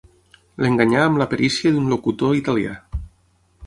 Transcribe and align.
L'enganyà 0.65 1.03
amb 1.09 1.21
la 1.23 1.29
perícia 1.35 1.75
d'un 1.77 1.93
locutor 1.97 2.37
italià. 2.43 2.77